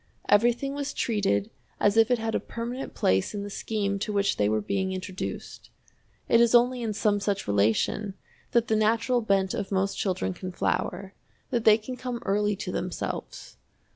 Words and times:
Everything 0.29 0.73
was 0.73 0.95
treated 0.95 1.51
as 1.79 1.95
if 1.95 2.09
it 2.09 2.17
had 2.17 2.33
a 2.33 2.39
permanent 2.39 2.95
place 2.95 3.35
in 3.35 3.43
the 3.43 3.51
scheme 3.51 3.99
to 3.99 4.11
which 4.11 4.37
they 4.37 4.49
were 4.49 4.59
being 4.59 4.93
introduced. 4.93 5.69
It 6.27 6.41
is 6.41 6.55
only 6.55 6.81
in 6.81 6.91
some 6.93 7.19
such 7.19 7.47
relation 7.47 8.15
that 8.51 8.67
the 8.67 8.75
natural 8.75 9.21
bent 9.21 9.53
of 9.53 9.71
most 9.71 9.99
children 9.99 10.33
can 10.33 10.51
flower, 10.51 11.13
that 11.51 11.65
they 11.65 11.77
can 11.77 11.97
come 11.97 12.19
early 12.25 12.55
to 12.55 12.71
themselves. 12.71 13.57